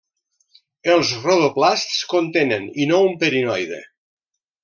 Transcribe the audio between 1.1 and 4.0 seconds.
rodoplasts contenen i no un pirenoide.